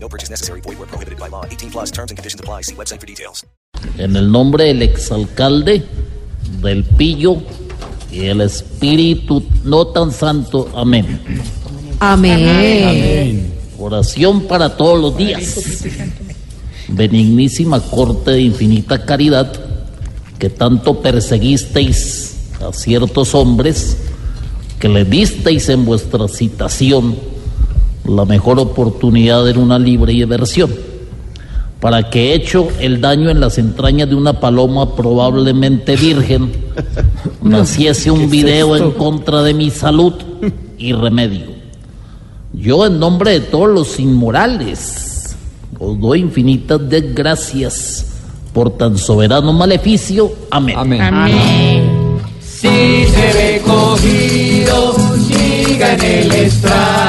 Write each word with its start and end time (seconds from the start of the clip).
No 0.00 0.08
purchase 0.08 0.30
necessary. 0.30 0.60
Void 0.60 0.78
where 0.78 0.86
prohibited 0.86 1.18
by 1.18 1.28
law. 1.28 1.44
18 1.44 1.70
plus 1.70 1.90
terms 1.90 2.10
and 2.10 2.16
conditions 2.16 2.40
apply. 2.40 2.62
See 2.62 2.74
website 2.74 3.00
for 3.00 3.06
details. 3.06 3.44
En 3.98 4.16
el 4.16 4.30
nombre 4.30 4.64
del 4.64 4.82
exalcalde, 4.82 5.84
del 6.60 6.84
pillo 6.84 7.38
y 8.10 8.26
el 8.26 8.40
espíritu 8.40 9.42
no 9.64 9.88
tan 9.88 10.12
santo. 10.12 10.70
Amén. 10.74 11.20
Amén. 12.00 13.52
Oración 13.78 14.42
para 14.42 14.76
todos 14.76 15.00
los 15.00 15.16
días. 15.16 15.84
Benignísima 16.88 17.80
corte 17.80 18.32
de 18.32 18.40
infinita 18.40 19.04
caridad, 19.04 19.52
que 20.38 20.48
tanto 20.48 21.02
perseguisteis 21.02 22.36
a 22.60 22.72
ciertos 22.72 23.34
hombres, 23.34 23.98
que 24.78 24.88
le 24.88 25.04
disteis 25.04 25.68
en 25.68 25.84
vuestra 25.84 26.26
citación 26.28 27.16
la 28.08 28.24
mejor 28.24 28.58
oportunidad 28.58 29.48
en 29.48 29.58
una 29.58 29.78
libre 29.78 30.12
diversión, 30.12 30.70
para 31.80 32.10
que 32.10 32.34
hecho 32.34 32.68
el 32.80 33.00
daño 33.00 33.30
en 33.30 33.40
las 33.40 33.58
entrañas 33.58 34.08
de 34.08 34.14
una 34.14 34.40
paloma 34.40 34.94
probablemente 34.94 35.96
virgen, 35.96 36.52
naciese 37.42 38.10
un 38.10 38.28
video 38.30 38.76
en 38.76 38.92
contra 38.92 39.42
de 39.42 39.54
mi 39.54 39.70
salud 39.70 40.14
y 40.78 40.92
remedio. 40.92 41.58
Yo 42.52 42.86
en 42.86 42.98
nombre 42.98 43.32
de 43.32 43.40
todos 43.40 43.68
los 43.68 44.00
inmorales 44.00 45.36
os 45.78 46.00
doy 46.00 46.20
infinitas 46.20 46.88
desgracias 46.88 48.06
por 48.52 48.76
tan 48.76 48.98
soberano 48.98 49.52
maleficio. 49.52 50.32
Amén. 50.50 50.76
Si 52.40 52.66
se 52.66 53.32
ve 53.34 53.62
cogido, 53.64 54.96
siga 55.28 55.94
en 55.94 56.02
el 56.02 56.32
estrado, 56.32 57.07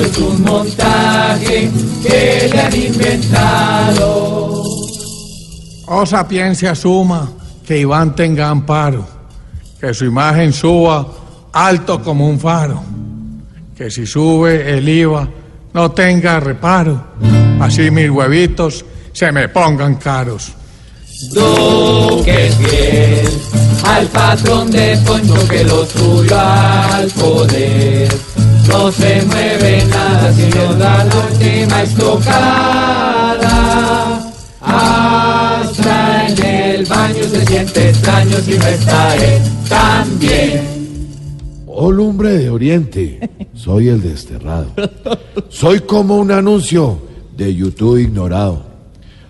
eso 0.00 0.10
es 0.10 0.18
un 0.18 0.42
montaje 0.42 1.70
que 2.02 2.50
le 2.52 2.60
han 2.60 2.76
inventado. 2.76 4.62
Oh 5.86 6.06
sapiencia 6.06 6.74
suma, 6.74 7.30
que 7.66 7.78
Iván 7.78 8.14
tenga 8.14 8.48
amparo, 8.48 9.06
que 9.80 9.92
su 9.92 10.04
imagen 10.04 10.52
suba 10.52 11.06
alto 11.52 12.02
como 12.02 12.28
un 12.28 12.38
faro, 12.38 12.82
que 13.76 13.90
si 13.90 14.06
sube 14.06 14.78
el 14.78 14.88
IVA 14.88 15.28
no 15.72 15.90
tenga 15.90 16.40
reparo, 16.40 17.02
así 17.60 17.90
mis 17.90 18.10
huevitos 18.10 18.84
se 19.12 19.32
me 19.32 19.48
pongan 19.48 19.96
caros. 19.96 20.52
Duque 21.32 22.50
fiel 22.58 23.28
al 23.84 24.06
patrón 24.06 24.70
de 24.70 24.96
Poncho 25.04 25.48
que 25.48 25.64
lo 25.64 25.84
subió 25.84 26.38
al 26.40 27.10
poder. 27.10 28.29
No 28.70 28.90
se 28.92 29.22
mueve 29.26 29.84
nada 29.86 30.32
si 30.32 30.48
no 30.48 30.74
da 30.74 31.04
la 31.04 31.16
última 31.16 31.82
estocada. 31.82 33.52
Hasta 34.60 36.28
en 36.28 36.44
el 36.44 36.86
baño 36.86 37.24
se 37.24 37.46
siente 37.46 37.90
extraño 37.90 38.36
si 38.38 38.58
no 38.58 38.66
está 38.66 39.16
él 39.16 39.42
también. 39.68 40.80
Oh 41.66 41.90
lumbre 41.90 42.38
de 42.38 42.50
oriente, 42.50 43.30
soy 43.54 43.88
el 43.88 44.02
desterrado. 44.02 44.70
Soy 45.48 45.80
como 45.80 46.18
un 46.18 46.30
anuncio 46.30 47.00
de 47.36 47.54
YouTube 47.54 47.98
ignorado. 47.98 48.66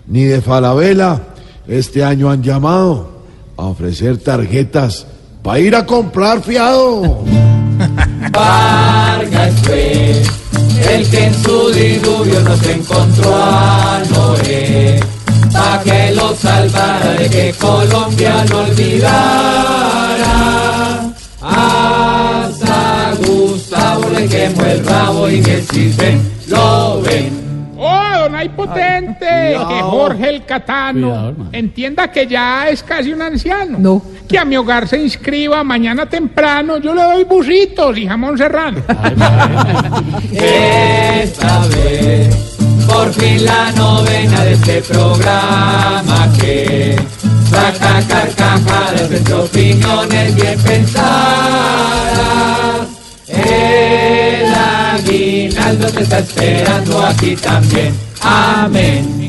Ni 0.07 0.23
de 0.23 0.41
Falabella 0.41 1.21
este 1.67 2.03
año 2.03 2.29
han 2.29 2.43
llamado 2.43 3.09
a 3.57 3.65
ofrecer 3.65 4.17
tarjetas 4.17 5.07
para 5.41 5.59
ir 5.59 5.75
a 5.75 5.85
comprar 5.85 6.41
fiado. 6.41 7.23
Vargas 8.31 9.53
fue 9.63 10.21
el 10.89 11.09
que 11.09 11.25
en 11.25 11.33
su 11.43 11.71
diluvio 11.71 12.39
nos 12.41 12.65
encontró 12.65 13.35
a 13.35 14.01
Noé, 14.09 14.99
pa' 15.51 15.81
que 15.83 16.11
lo 16.15 16.33
salvara 16.35 17.13
de 17.13 17.29
que 17.29 17.53
Colombia 17.59 18.45
no 18.49 18.59
olvidara. 18.59 20.31
Hasta 21.41 23.13
Gustavo 23.25 24.09
le 24.09 24.27
quemó 24.27 24.63
el 24.65 24.85
rabo 24.85 25.29
y 25.29 25.41
que 25.41 25.61
sirven 25.61 26.31
lo 26.47 27.01
ven. 27.01 27.41
¡Oh, 27.77 28.19
don 28.21 28.35
Ay 28.35 28.49
Potente! 28.49 29.25
que 29.25 29.81
Jorge 29.81 30.29
el 30.29 30.45
Catano 30.45 31.07
Cuidado, 31.07 31.35
entienda 31.51 32.11
que 32.11 32.27
ya 32.27 32.69
es 32.69 32.83
casi 32.83 33.11
un 33.11 33.21
anciano. 33.23 33.79
No. 33.79 34.01
Que 34.31 34.39
a 34.39 34.45
mi 34.45 34.55
hogar 34.55 34.87
se 34.87 34.97
inscriba 34.97 35.61
mañana 35.61 36.05
temprano. 36.05 36.77
Yo 36.77 36.95
le 36.95 37.03
doy 37.03 37.25
busitos 37.25 37.97
y 37.97 38.07
jamón 38.07 38.37
serrano. 38.37 38.81
Esta 40.31 41.67
vez, 41.67 42.33
por 42.87 43.11
fin 43.13 43.43
la 43.43 43.73
novena 43.73 44.45
de 44.45 44.53
este 44.53 44.81
programa 44.83 46.31
que 46.39 46.95
saca 47.49 48.01
carcajadas 48.07 49.11
entre 49.11 49.33
opiniones 49.33 50.33
bien 50.35 50.59
pensadas. 50.61 51.01
El 53.27 54.53
aguinaldo 54.53 55.87
te 55.87 56.03
está 56.03 56.19
esperando 56.19 57.05
aquí 57.05 57.35
también. 57.35 57.93
Amén. 58.21 59.20